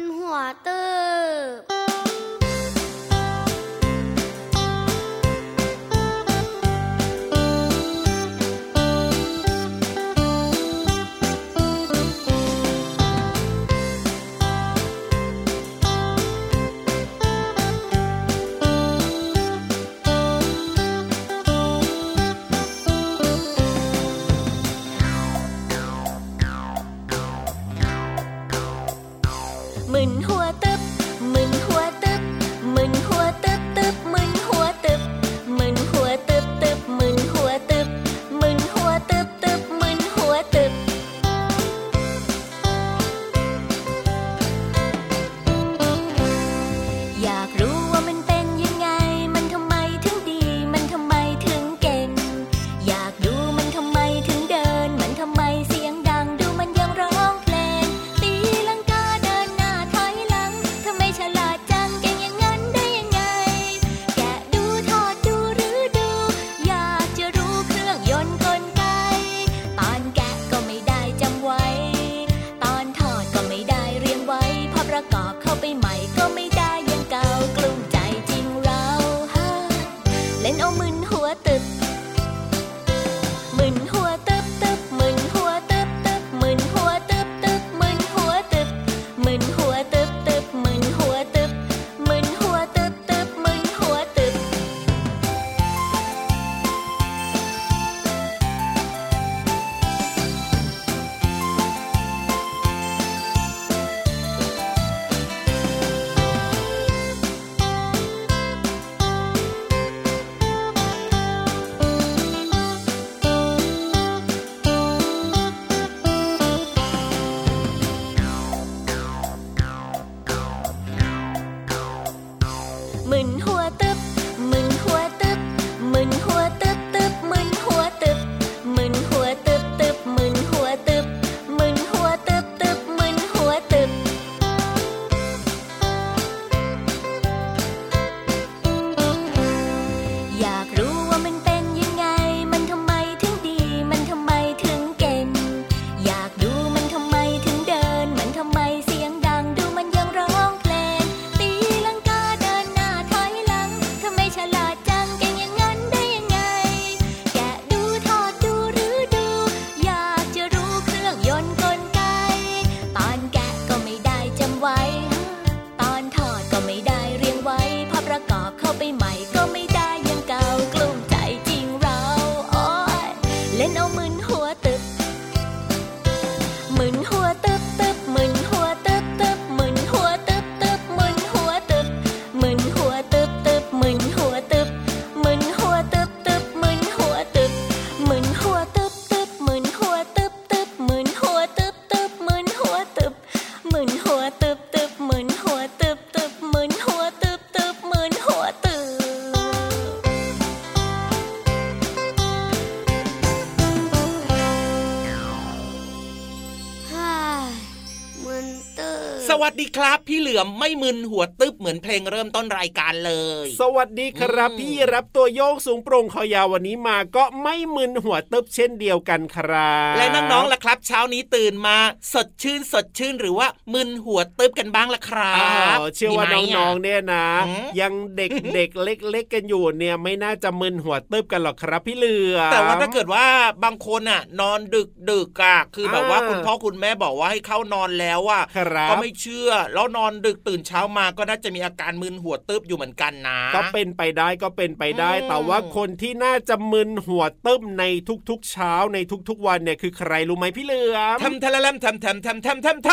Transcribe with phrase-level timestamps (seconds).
[209.41, 213.13] วัสดีครับ พี่เหลือมไม่มึนหัวตึบเหมือนเพลงเริ่มต้นรายการเล
[213.45, 221.77] ย สวัสดีครับอืมพี่รับตัวโยงสูงโปร่งคอยาววันนี้มาก็ไม่มึนหัวตึบเช่นเดียวกันครับ และน้องๆล่ะครับ เช้านี้ตื่นมา
[222.13, 233.25] สดชื่นสดชื่นหรือว่ามึนหัวตึบกันบ้างล่ะครัอ้าบวเชื่อว่ามีไหมน้องๆเนี่ยนะอืมยังเด็กๆเล็ก ๆ กันอยู่เนี่ยไม่น่าจะมึนหัวตึบกันหรอกครับพี่เหลือมแต่ว่าถ้าเกิดว่า
[233.63, 239.30] บางคนอะ นอนดึกดึกๆอะคือแบบว่าอ่าคุณพ่อคุณแม่บอกว่าให้เข้านอนแล้วอะครับก็ไม่เชื่อ
[239.73, 247.83] แล้วนอนดึกตื่นเช้ามาก็น่าจะมีอาการมึนหัวตึบอยู่เหมือนกันนะก็เป็นไปได้ก็เป็นไปได้อืมแต่ว่าคนที่น่าจะมึนหัวตึ้มใน
[248.29, 248.97] ทุกๆ เช้าใน
[249.29, 252.91] ทุกๆ วันเนี่ยคือใครรู้ไหมพี่เหลือมทำทะละลำทำทำทำทำทำท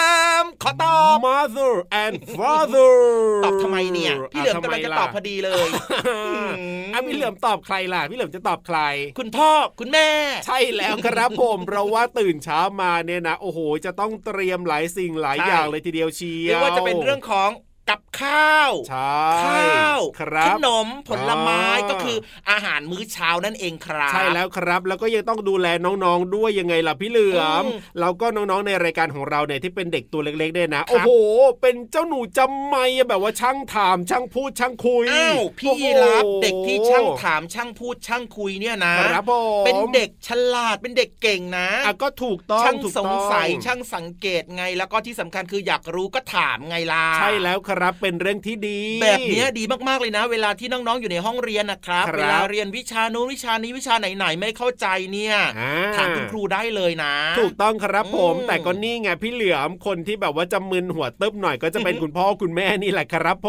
[0.00, 1.74] ำขอตอบ mother
[2.04, 2.96] and father
[3.44, 5.68] ตอบทำไมเนี่ยพี่เหลือมาวกำลังจะตอบพอดีเลย
[6.94, 8.78] อะพี่เหลือมตอบใครล่ะพี่เหลือมจะตอบใคร
[9.18, 10.08] คุณพ่อคุณแม่
[10.46, 17.50] ใช่แล้วครับผมเพราะว่าตื่นเช้ามาเนี่ยนะโอ้โหจะต้องเตรียมหลายสิ่งหลายใช่อย่างเลยทีเดียวเชียวรือว่าจะเป็นเรื่องของ
[17.90, 19.10] กับข้าวใช่
[19.44, 22.18] ข้าวครัขบนมผลไม้อ่าก็คือ
[22.50, 31.10] อาหารมื้อเช้านั่นเองครับใช่แล้วครับ แล้วก็ยังต้องดูแลน้องๆด้วยยังไงล่ะพี่เหลือมอืมแล้วก็น้องๆในรายการของเราเนี่ยที่เป็นเด็กตัวเล็กๆเนี่ยนะครับโอ้โห
[31.60, 39.32] เป็นเจ้าหนูจำไม่อะแบบว่าช่างถามช่างพูดช่างคุยอ้าวพี่โอ้โหรับเด็กที่ช่างถามช่างพูดช่างคุยเนี่ยนะครับผ
[39.62, 63.48] มเป็นเด็กฉลาดเป็นเด็กเก่งนะอะก็ถูกต้องช่างถูกสต้องสัยช่างสังเกตไงแล้วก็ที่สำคัญคืออยากรู้ก็ถามไงล่ะใช่แล้วครับเป็นเรื่องที่ดี แบบเนี้ยดีมากๆเลยนะ เวลาที่น้องๆอยู่ในห้องเรียนนะครับครับเวลาเรียนวิชานู้นวิชานี้วิชาไหนๆไม่เข้าใจเนี่ยอ่ถามคุณครูได้เลยนะ ถูกต้องครับผมอืมแต่ก็นี่ไงพี่เหลือมคนที่แบบว่าจะมึนหัวเติบหน่อยก็จะเป็นคุณพ่อคุณแม่นี่แหละครับผ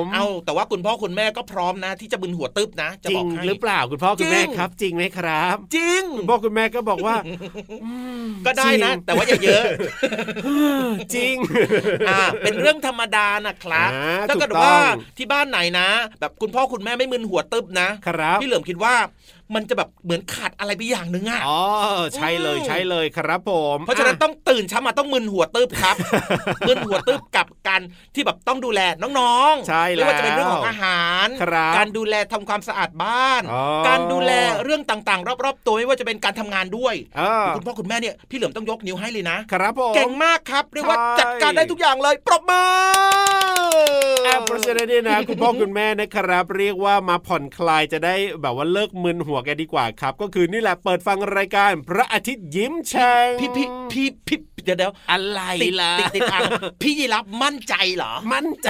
[0.00, 7.16] มเอาแต่ว่าคุณพ่อคุณแม่ก็พร้อมนะ ที่จะบึนหัวตึบนะจะจริบองกให้หรือเปล่าคุณพ่อคุณแม่จริงครับ จริงไหมครับ จริงคุณพ่อคุณแม่ก็บอกว่า
[7.84, 7.92] อื
[8.22, 9.62] มก็ได้นะจริงแต่ว่าอย่าเยอะ
[11.14, 11.34] จริง
[12.08, 15.88] อ่าเป็นเรื่องธรรมดานะครับอ่าถ้าเกิดถูกต้องว่าที่บ้านไหนนะ
[16.20, 18.94] แบบคุณพ่อคุณแม่ไม่มึนหัวตึบนะครับพี่เหลิมคิดว่า
[19.54, 21.60] มันจะแบบเหมือนขาดอะไรไปอย่างหนึ่งอะอ๋อ
[22.16, 25.96] ใช่เลยอืมใช่เลยครับผม เพราะฉะนั้นอ่ต้องตื่นเช้ามาต้องมึนหัวตึบครับ
[26.68, 27.80] มึนหัวตึบกับการ
[28.14, 28.80] ที่แบบต้องดูแล
[29.18, 34.32] น้องๆใช่ไม่ว่าจะเป็นเรื่องของแล้วอาหารครับการดูแลทำความสะอาดบ้านอ๋อการดูแล
[34.64, 42.68] เรื่องต่างๆ รอบๆ ตัวไม่ว่าจะเป็นการทำงานด้วยเออคุณพ่อคุณแม่เนี่ยพี่เหลิมต้องยกนิ้วให้เลยนะครับผมเก่งมากครับเรียกว่าใช่จัดการได้ทุกอย่างเลยปรบมือ
[44.26, 56.42] อะเพราะฉะนั้นเนี่ยนะคุณพ่อคุณแม่นะครับ เรียกว่ามาผ่อนคลายจะได้แบบว่าเลิกมึนหัวกันดีกว่าครับ ก็คือนี่แหละเปิดฟังรายการพระอาทิตย์ยิ้มแฉ่งพี่พี่พี่พี่เดี๋ยวเดี๋ยวอะไรติดล่ะติดติดอ่าง
[56.82, 58.68] พี่ยีรับมั่นใจเหรอ มั่นใจ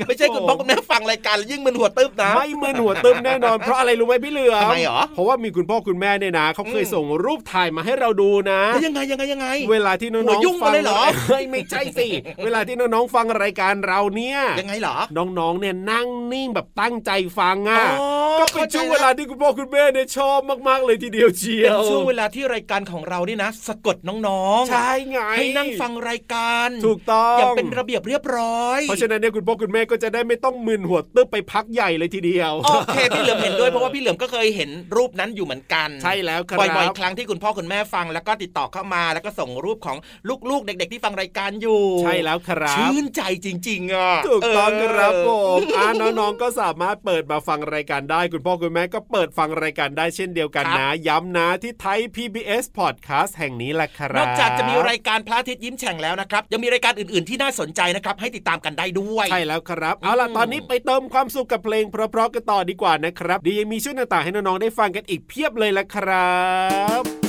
[0.00, 12.06] รับไม่ใช่คุณพ่อคุณแม่ฟังรายการแล้วยิ่งมึนหัวตึ๊บนะ ไม่มึนหัวตึมแน่นอนเพราะอะไรรู้ไหมพี่เหลือมทำไมเหรอเพราะว่ามีคุณพ่อคุณแม่เนี่ยนะเขาเคยอืมส่งรูปถ่ายมาให้เราดูนะแล้วยังไงยังไงยังไง เวลาที่น้หัอวงยุ่งๆฟัมาเลยเหรอเฮ้ยไม่ใช่สิ
[12.44, 18.08] เวลาที่น้องๆฟังรายการเราเนี่ยยังไงเหรอน้องๆเนี่ยนั่งนิ่งแบบตั้งใจฟังอะอ๋อ
[18.40, 20.38] ก็เป็นช่วงเวลาที่คุณพ่อคุณแม่เนี่ยชอบ
[20.68, 39.96] มากๆเลยทีเดียวเชียเป็นวช่วงเวลาที่รายการของเรานี่นะ สะกดน้องๆใช่ไงให้นั่งฟังรายการ ถูกต้องอย่างเป็นระเบียบเรียบร้อย เพราะฉะนั้นเนี่ยคุณพ่อคุณแม่ก็จะได้ไม่ต้องมึนหัวตึ๊บไปพักใหญ่เลยทีเดียวโอเคพี่เหลือมเห็นด้วยเพราะว่าพี่เหลือมก็เคยเห็นรูปนั้นอยู่เหมือนกัน ใช่แล้วครับบ่อยๆครั้งที่คุณพ่อคุณแม่ฟังแล้วก็ติดต่อเข้ามาแล้วก็ส่งรูปของ
[40.50, 66.38] ลูกๆ เด็ก ๆ ที่ฟังรายการอยู่ ใช่แล้วครับชื่นใจจริงๆอะถูกต้องเครับผมอ่าน้องๆก็สามารถเปิดมาฟังรายการได้ คุณพ่อคุณแม่ก็เปิดฟังรายการได้เช่นเดียวกันนะ ย้ำนะที่ไทย PBS Podcast แห่งนี้แหละครับนอกจากจะมีรายการพระอาทิตย์ยิ้มแฉ่งแล้วนะครับ ยังมีรายการอื่นๆที่น่าสนใจนะครับให้ติดตามกันได้ด้วยใช่แล้วครับเอาล่ะตอนนี้ไปเติมความสุขกับเพลงเพราะๆกันต่อดีกว่านะครับเดียวยังมีช่วงต่างๆให้น้องๆได้ฟังกันอีกเพียบเลยละครั
[67.02, 67.23] บ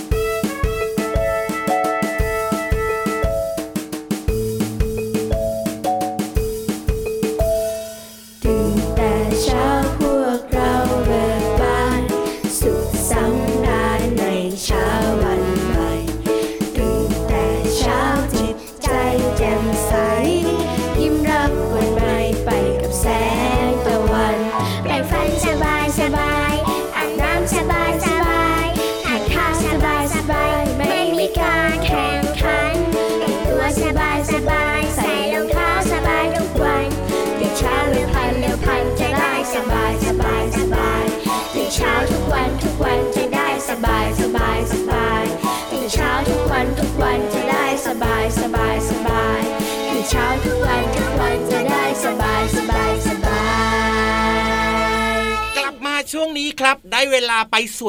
[56.66, 57.82] ครับ ได้เวลาไปส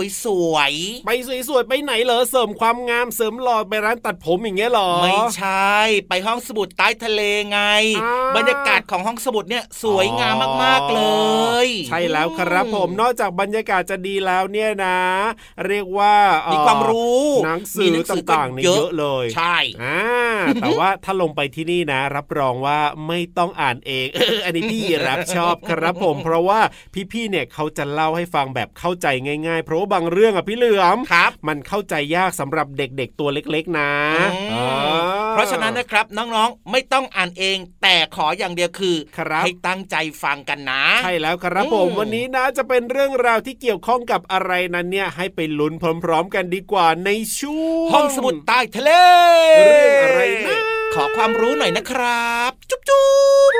[0.52, 0.72] วย
[1.06, 1.10] ไป
[1.48, 5.76] สวยๆ ไปไหนเหรอเสริมความงามเสริมหล่อไปร้านตัดผมอย่างเงี้ยเหรอๆไม่ใช่
[6.08, 7.20] ไปห้องสมุดใต้ทะเล
[7.50, 7.60] ไง
[8.02, 10.34] อ่าบรรยากาศของห้องสมุดเนี่ยสวยงาม
[10.64, 11.02] มากๆเล
[11.66, 14.98] ย ใช่แล้วครับผมนอกจากบรรยากาศจะดีแล้วเนี่ยนะ
[15.66, 20.00] เรียกว่าเอ่อมีความรู้หนังสือมีต่างๆเนี่ยเยอะเลย ใช่อ่า
[20.60, 26.60] แต่ว่าถ้าลงไปที่นี่นะ รับรองว่าไม่ต้องอ่านเองเอออันนี้พี่รับชอบครับผม เพราะว่า
[27.12, 29.06] พี่ๆเนี่ยเขาจะเล่าให้ฟังแบบเข้าใจ
[29.48, 33.90] ง่ายๆ เพราะว่าบางเรื่องอะพี่เหลือมครับ มันเข้าใจยากสำหรับเด็กๆตัวเล็กๆนะ
[34.34, 34.66] อืมอ่า
[35.32, 45.72] เพราะฉะนั้นนะครับน้องๆไม่ต้องอ่านเอง แต่ขออย่างเดียวคือครับให้ตั้งใจฟังกันนะใช่แล้วครับอืมผมวันนี้นะจะเป็นเรื่องราวที่เกี่ยวข้องกับอะไรนั้นเนี่ยให้ไปลุ้น
[46.04, 47.10] พร้อมๆ กันดีกว่าใน
[47.40, 48.90] ช่วงห้องสมุดใต้ทะเล
[49.58, 50.58] เรื่องอะไรนะ
[50.94, 53.04] ขอความรู้หน่อยนะครับ จุ๊บจุ๊
[53.50, 53.52] บ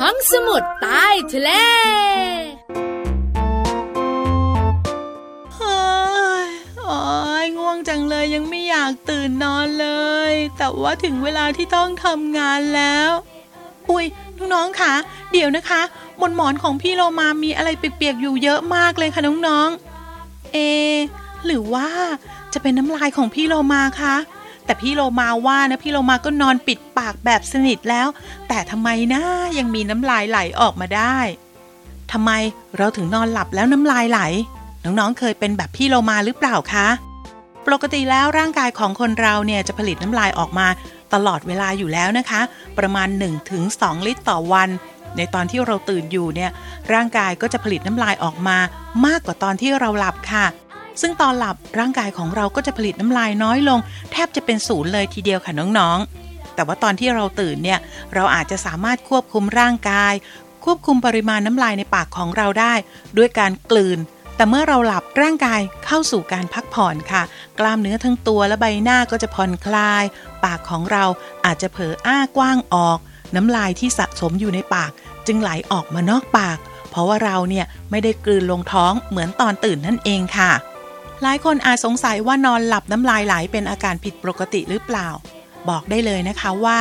[0.00, 1.50] ห้องสมุดใต้ทะเล
[7.88, 9.88] จังเลยยังไม่อยากตื่นนอนเล
[10.30, 13.10] ย แต่ว่าถึงเวลาที่ต้องทำงานแล้ว
[13.90, 14.06] อุ้ย
[14.38, 14.92] น้องๆค่ะ
[15.32, 15.82] เดี๋ยวนะคะ
[16.20, 20.56] บนหมอนของพี่โลมามีอะไรเปียกๆอยู่เยอะมากเลยค่ะน้องๆ เอ
[21.46, 21.88] หรือว่า
[22.52, 24.16] จะเป็นน้ำลายของพี่โลมาคะ
[24.64, 28.08] แต่พี่โลมาว่านะพี่โลมาก็นอนปิดปากแบบสนิทแล้ว
[28.48, 29.22] แต่ทำไมนะ
[29.58, 31.18] ยังมีน้ำลายไหลออกมาได้
[32.12, 32.30] ทำไม
[32.76, 34.20] เราถึงนอนหลับแล้วน้ำลายไหล
[34.84, 36.88] น้องๆเคยเป็นแบบพี่โลมาหรือเปล่าคะ
[37.74, 40.66] ปกติแล้วร่างกายของคนเราเนี่ยจะผลิตน้ำลายออกมา
[41.14, 42.40] ตลอดเวลาอยู่แล้วนะคะ
[42.78, 43.08] ประมาณ
[43.56, 44.68] 1-2 ลิตรต่อวัน
[45.16, 46.50] ในตอนที่เราตื่นอยู่เนี่ย
[46.92, 48.58] ร่างกายก็จะผลิตน้ำลายออกมา
[49.06, 50.46] มากกว่าตอนที่เราหลับค่ะ
[51.00, 53.78] ซึ่งตอนหลับร่างกายของเราก็จะผลิตน้ำลายน้อยลง
[54.12, 57.78] แทบจะเป็นศูนย์เลยทีเดียวค่ะน้องๆ แต่ว่าตอนที่เราตื่นเนี่ย
[58.14, 60.14] เราอาจจะสามารถควบคุมร่างกาย
[60.64, 62.74] ควบคุมปริมาณน้ำลายในปากของเราได้
[63.16, 63.98] ด้วยการกลืน
[64.38, 67.22] แต่เมื่อเราหลับร่างกายเข้าสู่การพักผ่อนค่ะ
[67.58, 70.04] กล้ามเนื้อทั้งตัวและใบหน้าก็จะผ่อนคลาย
[70.44, 71.04] ปากของเรา
[71.44, 72.98] อาจจะเผลออ้ากว้างออก
[73.36, 74.90] น้ำลายที่สะสมอยู่ในปาก
[75.26, 76.58] จึงไหลออกมานอกปาก
[76.90, 80.52] เพราะว่าเราเนี่ยไม่ได้กลืนลงท้องเหมือนตอนตื่นนั่นเองค่ะ
[81.22, 85.08] หลายคนอาจสงสัยว่านอนหลับน้ำลายไหลเป็นอาการผิดปกติหรือเปล่า
[85.68, 86.78] บอกได้เลยนะคะว่า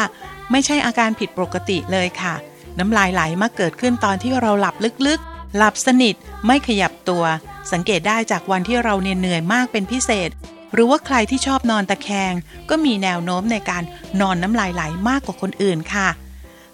[0.52, 2.36] ไม่ใช่อาการผิดปกติเลยค่ะ
[2.80, 4.76] น้ำลายไหลมาเกิดขึ้นตอนที่เราหลับ
[5.08, 7.24] ลึกๆ หลับสนิทไม่ขยับตัว
[7.72, 10.30] สังเกตได้จากวันที่เราเหนื่อยมากเป็นพิเศษ
[10.74, 12.34] หรือว่าใครที่ชอบนอนตะแคง
[12.70, 13.84] ก็มีแนวโน้มในการ
[14.22, 16.10] นอนน้ำลายไหลมากกว่าคนอื่นค่ะ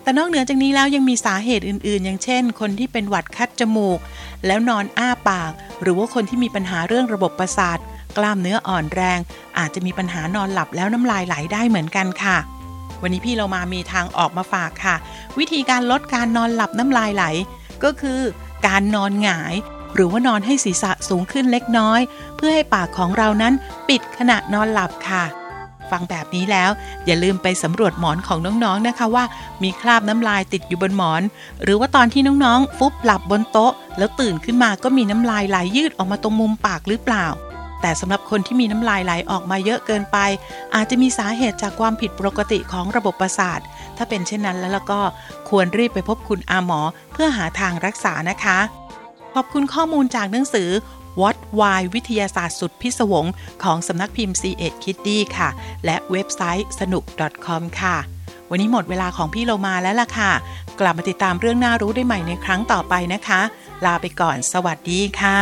[0.03, 3.99] แต่นอกเหนือจากนี้แล้วยังมีสาเหตุอื่นๆ อย่างเช่น คนที่เป็นหวัดคัดจมูก
[4.45, 7.77] แล้วนอนอ้าปาก หรือว่าคนที่มีปัญหาเรื่องระบบประสาท
[8.17, 9.19] กล้ามเนื้ออ่อนแรง
[9.57, 12.37] อาจจะมีปัญหานอนหลับแล้วน้ำลายไหลได้เหมือนกันค่ะ
[13.01, 14.95] วันนี้พี่เรามามีทางออกมาฝากค่ะ
[15.39, 17.25] วิธีการลดการนอนหลับน้ำลายไหล
[17.83, 18.19] ก็คือ
[18.65, 19.53] การนอนหงาย
[19.95, 21.99] หรือว่านอนให้ศีรษะสูงขึ้นเล็กน้อย
[22.35, 23.53] เพื่อให้ปากของเรานั้น
[23.89, 25.23] ปิดขณะนอนหลับค่ะ
[25.91, 26.71] ฟังแบบนี้แล้ว
[27.05, 29.25] อย่าลืมไปสำรวจหมอนของน้องๆนะคะว่า
[29.63, 31.21] มีคราบน้ำลายติดอยู่บนหมอน
[31.63, 37.27] หรือว่าตอนที่น้องๆ ฟุบหลับบนโต๊ะ แล้วตื่นขึ้นมาก็มีน้ำลายไหลยืดออกมาตรงมุมปากหรือเปล่า
[37.81, 40.17] แต่สำหรับคนที่มีน้ำลายไหลออกมาเยอะเกินไป
[40.75, 43.59] อาจจะมีสาเหตุจากความผิดปกติของระบบประสาท
[43.97, 44.99] ถ้าเป็นเช่นนั้นแล้วล้วก็
[45.49, 46.81] ควรรีบไปพบคุณอาหมอ
[47.11, 48.59] เพื่อหาทางรักษานะคะ
[49.33, 50.69] ขอบคุณข้อมูลจากหนังสือ
[51.21, 53.25] What Why วิทยาศาสตร์สุดพิศวง
[53.63, 54.51] ของสำนักพิมพ์ c ี
[54.83, 55.49] Kitty ค่ะ
[55.85, 57.03] และเว็บไซต์สนุก
[57.45, 57.97] .com ค่ะ
[58.49, 60.31] วันนี้หมดเวลาของพี่เรามาแล้วล่ะค่ะ
[60.79, 63.41] กลับมาติดตามเรื่องน่ารู้ได้ใหม่ในครั้งต่อไปนะคะ
[63.85, 65.39] ลาไปก่อน สวัสดีค่ะ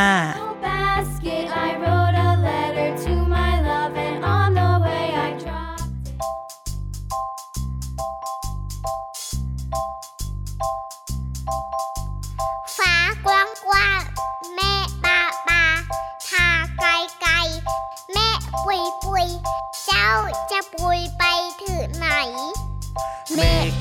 [20.74, 21.24] ปุยไป
[21.62, 22.08] ถึงไหน
[23.34, 23.40] เม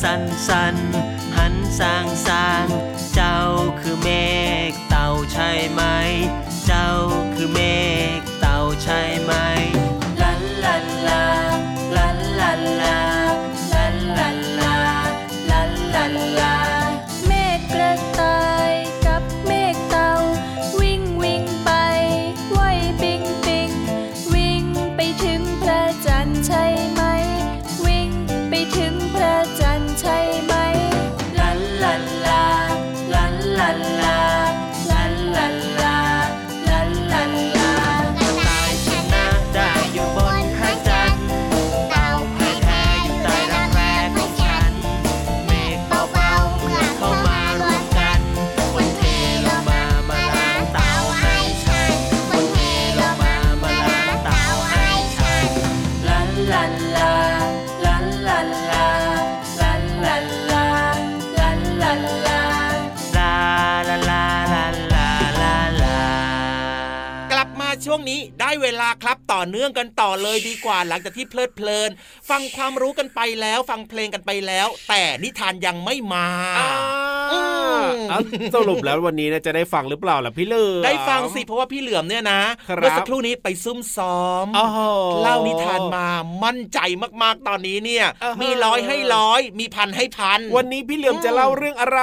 [0.00, 0.76] สันสัน
[1.36, 2.66] หันสางสาง
[3.14, 3.38] เจ้า
[3.80, 4.08] คือเม
[4.70, 5.82] ฆเต่าใช่ไหม
[69.42, 71.90] อเนื่องกันต่อเลยดีกว่าหลังจากที่เพลิดเพลิน
[72.30, 76.26] ฟังความรู้กันไปแล้ว ฟังเพลงกันไปแล้ว แต่นิทานยังไม่มา
[77.32, 77.40] อื
[77.80, 78.18] มเอา
[78.54, 84.78] สรุปแล้ววันนี้นะจะได้ฟังหรือเปล่าล่ะพี่เลือได้ฟังสิเพราะว่าพี่เหลือมเนี่ยนะครับเมื่อสักครู่นี้ไปซุ่มซ้อมโอ้โห
[85.22, 86.06] เล่านิทานมา
[86.44, 86.78] มั่นใจ
[87.22, 92.00] มากๆตอนนี้เนี่ยอ่าฮะมีร้อยให้ร้อยมีพันให้พันวันนี้พี่เหลือมจะเล่าเรื่องอะไร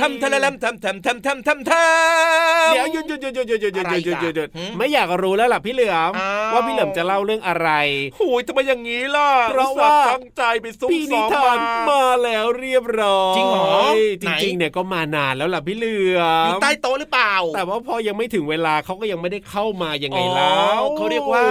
[0.00, 7.70] ทำทะเลมทำทำทำทำทำทำเดี๋ยวหยุดหยุดหยุดหยุดหยุดหยุดหยุดอะไรหยุดหยุดหยุดหืมไม่อยากรู้แล้วล่ะพี่เหลือมอ้าวว่าพี่เหลือมจะเล่าเรื่องอะไร
[8.18, 13.74] โอ้ยทำไมอย่างนี้ล่ะเพราะว่าอุตส่ห์ตั้งใจไปซุ่มพี่นิซ้อมทานมามาแล้วเรียบร้อยจริงเหรอ
[14.22, 21.44] จไหนริงๆเนี่ยก็มานานแล้วล่ะพี่เหลืออยู่มใต้โต๊ะหรือเปล่า แต่ว่าพอยังไม่ถึงเวลาเขาก็ยังไม่ได้เข้ามายังไงแล้วอ๋อเขาเรียกว่า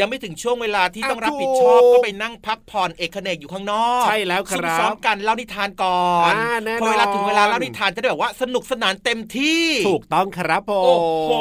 [0.00, 11.32] ยังไม่ถึงช่วงเวลาที่อะต้องรับผิดชอบถูกก็ไปนั่งพักผ่อนเอกเนกอยู่ข้างนอกใช่แล้วครับซุ่มซ้อมกันเล่านิทานก่อนอ่าแน่นอนพอเวลาถึงเวลาเล่านิทานจะได้แบบว่าสนุกสนานเต็มที่ ถูกต้องครับผมโอ้โห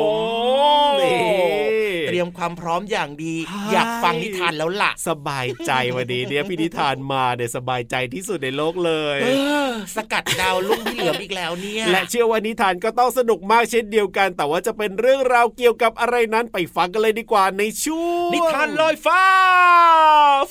[1.01, 9.27] นี่ เตรียมความพร้อมอย่างดีใช่อยากฟังนิทานแล้วล่ะ สบายใจวันนี้เนี่ยพี่นิทานมาเนี่ยสบายใจที่สุดในโลกเลยเอ
[9.67, 19.21] อสกัดดาวรุ่งพี่เหลือมอีกแล้วเนี่ยและเชื่อว่านิทานก็ต้องสนุกมากเช่นเดียวกัน แต่ว่าจะเป็นเรื่องราวเกี่ยวกับอะไรนั้นไปฟังกันเลยดีกว่าในช่วงนิทานลอยฟ้า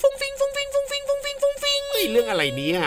[0.01, 2.79] ฟุ้งฟิงฟุ้งฟิงฟุ้งฟิงฟุ้งฟิงฟุ้งฟิงเฮ้ยเรื่องอะไรเนี่ย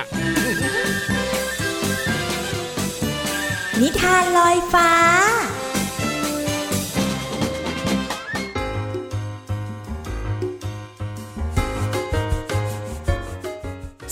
[3.81, 4.91] นิทานลอยฟ้า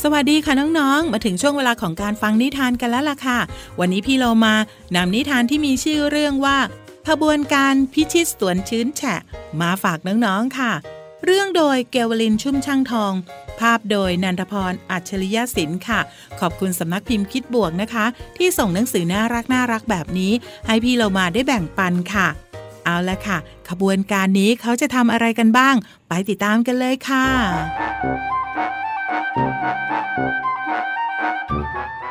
[0.05, 3.39] สวัสดีค่ะน้องๆ มาถึงช่วงเวลาของการฟังนิทานกันแล้วล่ะค่ะ
[3.81, 4.55] วันนี้พี่เรามา
[4.97, 6.59] นำนิทานที่มีชื่อเรื่องว่า
[7.09, 9.21] ขบวนการพิชิตสวนชื้นแฉะ
[9.61, 10.73] มาฝากน้องๆค่ะ
[11.25, 13.13] เรื่องโดยเกวลินชุ่มช่างทอง
[13.61, 16.01] ภาพโดยนันทพรอัจฉริยศิลป์ค่ะ
[16.41, 18.05] ขอบคุณสำนักพิมพ์คิดบวกนะคะ
[18.37, 20.33] ที่ส่งหนังสือน่ารักน่ารักแบบนี้
[20.67, 22.29] ให้พี่เรามาได้แบ่งปันค่ะ
[22.85, 23.39] เอาละค่ะ
[23.69, 25.75] ขบวนการนี้เขาจะทำอะไรกันบ้าง
[26.09, 27.27] ไปติดตามกันเลยค่ะ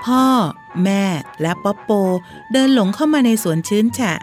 [0.05, 0.25] พ่อ
[0.83, 1.05] แม่
[1.41, 1.91] และป๊อปโป
[2.51, 4.17] เดินหลงเข้ามาในสวนชื้นแฉะ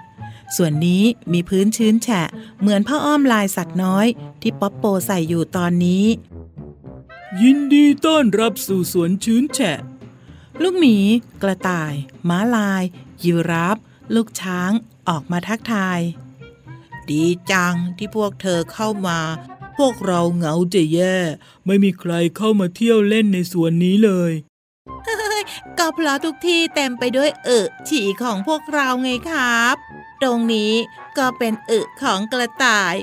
[0.57, 2.23] ส่วนนี้มีพื้นชื้นแฉะ
[2.61, 4.07] เหมือนผ้าอ้อมลายสัตว์น้อย
[4.41, 6.05] ที่ป๊อปโปใส่อยู่ตอนนี้
[7.43, 9.79] ยินดีต้อนรับสู่สวนชื้นแฉะ
[10.63, 10.97] ลูกหมี
[11.43, 11.93] กระต่าย
[12.29, 12.83] ม้าลาย
[13.23, 13.77] ยีราฟ
[14.15, 14.71] ลูกช้าง
[15.09, 16.01] ออกมาทักทาย
[17.11, 19.19] ดีจังที่พวกเธอเข้ามา
[19.79, 21.17] พวกเราเหงาจะแย่
[21.67, 24.33] ไม่มีใครเข้ามาเที่ยวเล่นในสวนนี้เลย
[25.79, 29.77] ก็เพราะทุกที่เต็มไปด้วยอึฉี่ของพวกเราไงครับ
[30.23, 30.73] ตรงนี้
[31.19, 32.95] ก็เป็นอึของกระต่าย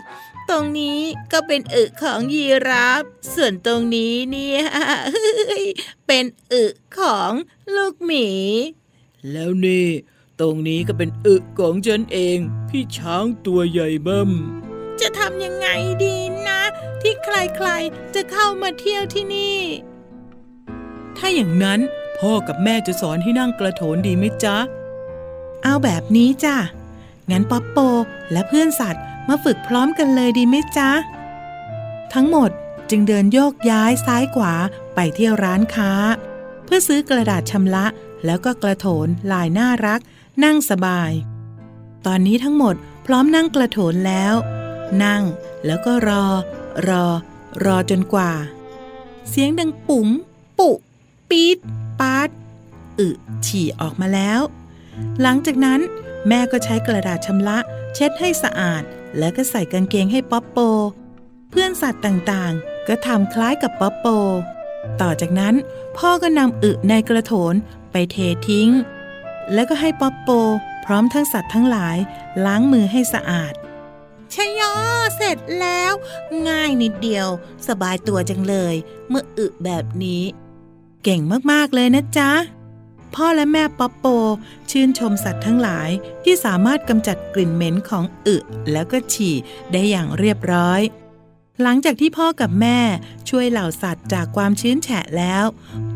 [0.50, 1.00] ตรงนี้
[1.32, 4.62] ก็เป็นอึของยีราฟ ส่วนตรงนี้เนี่ย
[6.08, 6.64] เป็นอึ
[6.98, 7.32] ของ
[7.76, 8.30] ลูกหมี
[9.32, 9.88] แล้วนี่
[10.40, 12.38] ตรงนี้ก็เป็นอึของฉันเอง
[12.70, 14.32] พี่ช้างตัวใหญ่เบิ่ม
[15.02, 15.68] จะทำยังไง
[16.06, 16.16] ดี
[16.48, 16.62] นะ
[17.02, 19.60] ที่ใครๆจะเข้ามาเที่ยวที่นี่
[21.18, 21.80] ถ้าอย่างนั้น
[22.20, 24.58] พ่อกับแม่จะสอนให้นั่งกระโถนดีไหมจ๊ะ
[25.64, 26.58] เอาแบบนี้จ้ะ
[27.32, 27.78] งั้นป๊อปโป
[28.32, 30.90] และเพื่อนสัตว์มาฝึกพร้อมกันเลยดีไหมจ๊ะ
[32.14, 32.50] ทั้งหมด
[32.90, 34.54] จึงเดินโยกย้ายซ้ายขวา
[34.96, 35.92] ไปเที่ยวร้านค้า
[36.66, 37.86] เพื่อซื้อกระดาษชำระ
[38.26, 40.00] แล้วก็กระโถนลายน่ารัก
[40.44, 41.12] นั่งสบาย
[42.06, 44.34] ตอนนี้ทั้งหมดพร้อมนั่งกระโถนแล้ว
[45.04, 45.24] นั่ง
[45.66, 46.26] แล้วก็รอ
[46.90, 47.06] รอ
[47.66, 48.32] รอจนกว่า
[49.30, 50.08] เสียงดังปุ๋ม
[50.60, 50.70] ปุ
[51.30, 51.58] ปี๊ด
[52.00, 52.30] ปาด
[53.00, 53.08] อึ
[53.46, 54.40] ฉี่ออกมาแล้ว
[55.22, 55.80] หลังจากนั้น
[56.28, 57.58] แม่ก็ใช้กระดาษชำระ
[57.94, 58.84] เช็ดให้สะอาด
[59.18, 60.58] แล้วก็ใส่กางเกงให้ป๊อปโป
[61.50, 64.06] เพื่อนสัตว์ต่างๆ ก็ทำคล้ายกับป๊อปโป
[65.02, 65.56] ต่อจากนั้น
[65.98, 67.54] พ่อก็นำอึในกระโถน
[67.92, 68.18] ไปเท
[68.48, 68.70] ทิ้ง
[69.54, 70.30] แล้วก็ให้ป๊อปโป
[70.86, 71.98] พร้อมทั้งสัตว์ทั้งหลาย
[72.46, 73.54] ล้างมือให้สะอาด
[74.36, 74.74] ชยอ
[75.16, 75.92] เสร็จแล้ว
[76.48, 77.28] ง่ายนิดเดียว
[77.68, 78.76] สบายตัวจังเลย
[79.10, 80.24] เมื่ออึแบบนี้
[81.04, 81.22] เก่ง
[81.52, 82.32] มาก ๆ เลยนะจ๊ะ
[83.16, 84.06] พ่อและแม่ป๊อปโป
[84.72, 85.90] ชื่นชมสัตว์ทั้งหลาย
[86.24, 88.38] ที่สามารถกำจัดกลิ่นเหม็นของอึ
[88.72, 89.36] แล้วก็ฉี่
[89.72, 90.82] ได้อย่างเรียบร้อย
[91.62, 92.80] หลังจากที่พ่อกับแม่
[93.30, 95.46] ช่วยเหล่าสัตว์จากความชื้นแฉะแล้ว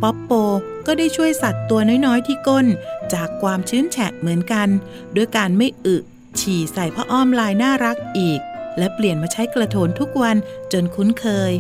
[0.02, 0.32] ป๊อปโป
[0.86, 2.66] ก็ได้ช่วยสัตว์ตัวน้อยๆที่ก้น
[3.14, 4.68] จากความชื้นแฉะเหมือนกัน
[5.16, 5.98] ด้วยการไม่อึ
[6.42, 8.40] ฉี่ใส่ผ้าอ้อมลายน่ารักอีก
[8.78, 10.38] และเปลี่ยนมาใช้กระโถนทุกวัน
[10.74, 11.54] จนคุ้นเคย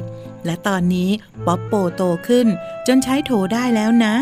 [0.45, 1.09] และตอนนี้
[1.45, 2.47] ป๊อปโปโตขึ้น
[2.87, 4.15] จนใช้โถได้แล้วนะ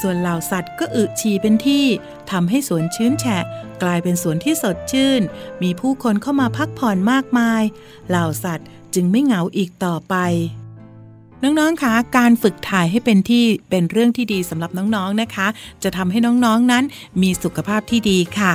[0.00, 1.84] ส่วนเหล่าสัตว์ก็อึฉี่เป็นที่
[2.30, 3.44] ทำให้สวนชื้นแฉะ
[3.82, 5.20] กลายเป็นสวนที่สดชื่น
[5.62, 7.62] มีผู้คนเข้ามาพักผ่อนมากมาย
[8.08, 10.14] เหล่าสัตว์จึงไม่เหงาอีกต่อไป
[11.42, 15.48] น้องๆ คะ การฝึกถ่ายให้เป็นที่เป็นเรื่องที่ดีสำหรับน้องๆ นะคะ
[15.82, 16.84] จะทำให้น้องๆ นั้น
[17.22, 18.54] มีสุขภาพที่ดีค่ะ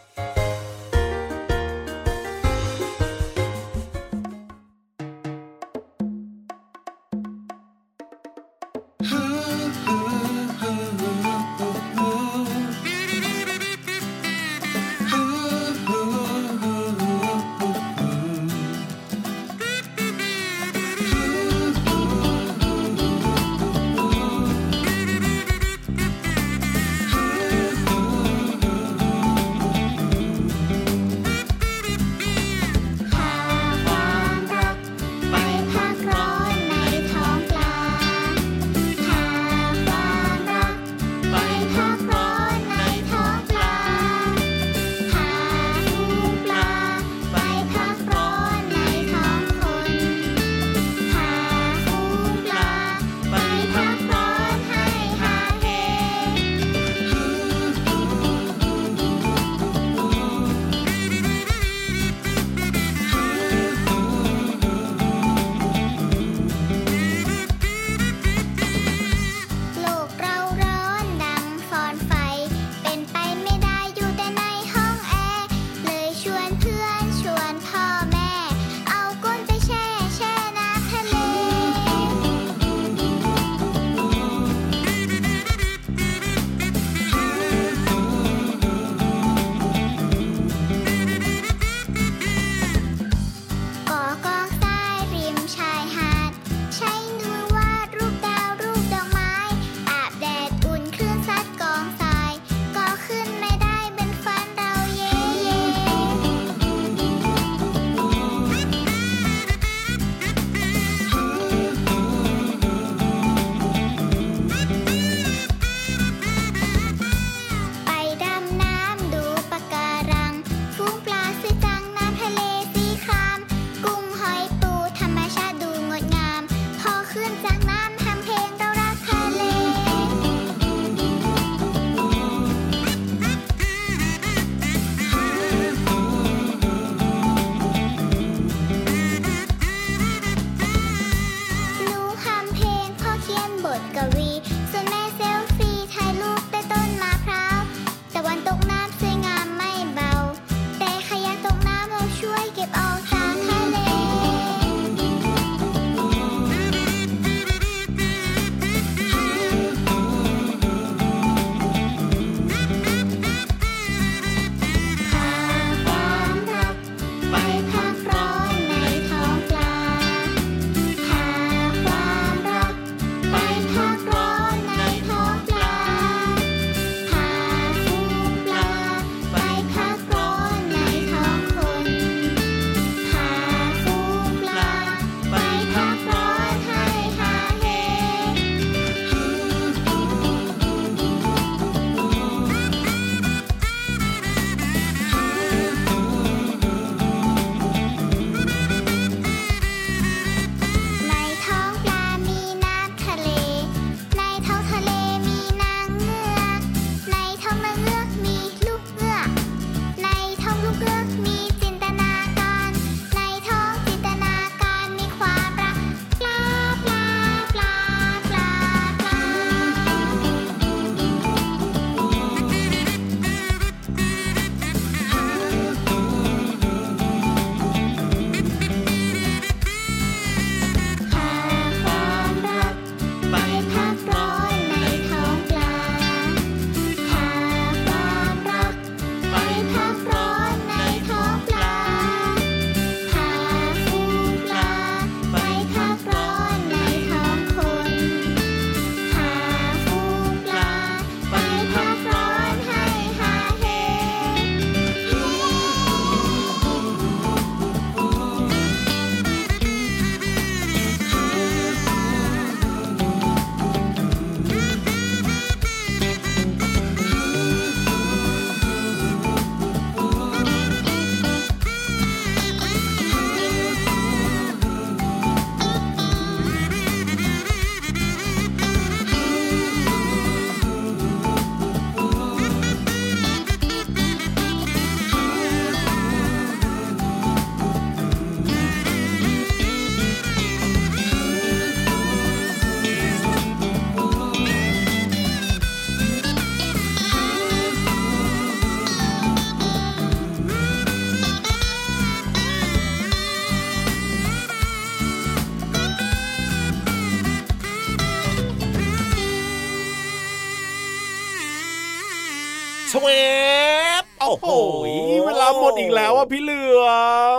[314.41, 316.87] ฟโอ้โหโอ้ยเวลาหมดอีกแล้วอะพี่เหลือ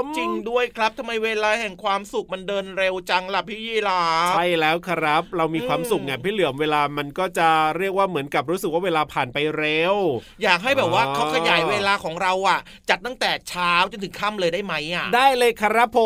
[0.02, 7.48] มจริงด้วยครับทำไมเวลาแห่งความสุขมันเดินเร็วจังล่ะพี่ยีราฟใช่แล้วครับ เรามีความอืมสุขไงพี่เหลือมเวลามันก็จะ
[7.78, 9.94] เรียกว่าเหมือนกับรู้สึกว่าเวลาผ่านไปเร็ว
[10.42, 16.00] อยากให้แบบว่าอ๋อเขาขยายเวลาของเราอะ จัดตั้งแต่เช้าจนถึงค่ำเลยได้ไหมอะ ได้เลยครับผ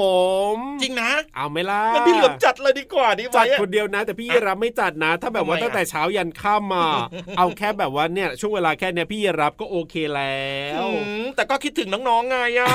[0.54, 6.90] ม จริงนะ เอาไหมล่ะงั้นพี่เหลือมจัดเลยดีกว่าดีไหมจัดอะคนเดียวนะ แต่พี่รับไม่จัดนะ ถ้าแบบว่าทำไมอะตั้งแต่เช้ายันค่ำอะ
[7.38, 10.46] เอาแค่แบบว่าเนี่ยช่วงเวลาแค่เนี้ยพี่รับก็โอเคแล้
[10.82, 12.74] วอืมแต่ก็คิดถึงน้องๆไงอะ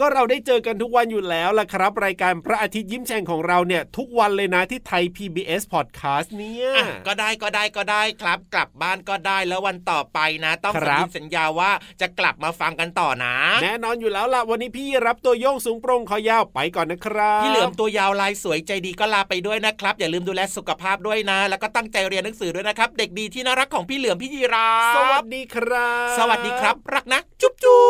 [0.00, 27.82] ก็เราได้เจอกันทุกวันอยู่แล้วล่ะครับ รายการพระอาทิตย์ยิ้มแฉ่งของเราเนี่ย ทุกวันเลยนะที่ไทย PBS Podcast เนี่ยอะก็ได้ก็ได้ก็ได้ครับ กลับบ้านก็ได้แล้ววันต่อไปนะ ต้องคสัญรับญาสัญญาว่าจะกลับมาฟังกันต่อนะ แน่นอนอยู่แล้วล่ะวันนี้พี่รับตัวโยงสูงโปร่งคอยาวไปก่อนนะครับพี่เหลือมตัวยาวลายสวยใจดีก็ลาไปด้วยนะครับ อย่าลืมดูแลสุขภาพด้วยนะ แล้วก็ตั้งใจเรียนหนังสือด้วยนะครับ เด็กดีที่น่ารักของพี่เหลือมพี่ยีราฟสวัสดีครับ สวัสดีครับ รักนะ จุ๊บจุ๊